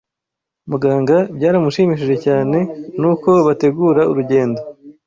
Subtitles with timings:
[0.69, 2.57] Muganga byaramushimishije cyane
[2.99, 4.59] nuko bategura urugendo